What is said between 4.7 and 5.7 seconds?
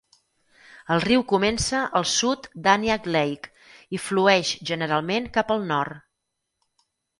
generalment cap